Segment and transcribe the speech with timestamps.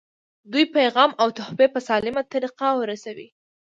[0.51, 3.27] دوی پیغام او تحفې په سالمه طریقه ورسوي.